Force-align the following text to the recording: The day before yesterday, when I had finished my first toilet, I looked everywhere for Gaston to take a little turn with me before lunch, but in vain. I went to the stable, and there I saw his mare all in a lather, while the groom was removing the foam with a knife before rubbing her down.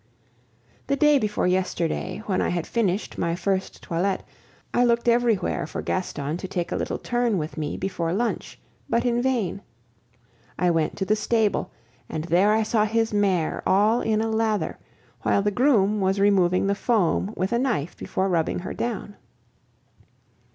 The 0.87 0.95
day 0.95 1.19
before 1.19 1.45
yesterday, 1.45 2.23
when 2.25 2.41
I 2.41 2.49
had 2.49 2.65
finished 2.65 3.19
my 3.19 3.35
first 3.35 3.83
toilet, 3.83 4.23
I 4.73 4.83
looked 4.83 5.07
everywhere 5.07 5.67
for 5.67 5.83
Gaston 5.83 6.37
to 6.37 6.47
take 6.47 6.71
a 6.71 6.75
little 6.75 6.97
turn 6.97 7.37
with 7.37 7.55
me 7.55 7.77
before 7.77 8.11
lunch, 8.11 8.59
but 8.89 9.05
in 9.05 9.21
vain. 9.21 9.61
I 10.57 10.71
went 10.71 10.97
to 10.97 11.05
the 11.05 11.15
stable, 11.15 11.69
and 12.09 12.23
there 12.23 12.51
I 12.51 12.63
saw 12.63 12.85
his 12.85 13.13
mare 13.13 13.61
all 13.67 14.01
in 14.01 14.21
a 14.21 14.27
lather, 14.31 14.79
while 15.21 15.43
the 15.43 15.51
groom 15.51 15.99
was 16.01 16.19
removing 16.19 16.65
the 16.65 16.73
foam 16.73 17.35
with 17.37 17.51
a 17.53 17.59
knife 17.59 17.95
before 17.95 18.27
rubbing 18.27 18.57
her 18.61 18.73
down. 18.73 19.13